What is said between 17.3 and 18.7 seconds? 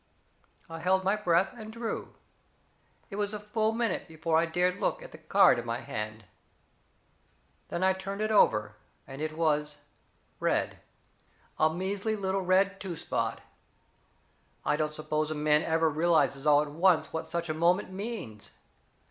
a moment means.